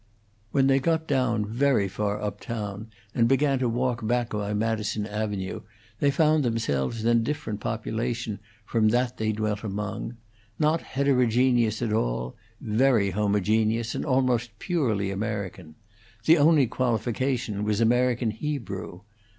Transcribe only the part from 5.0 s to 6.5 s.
Avenue, they found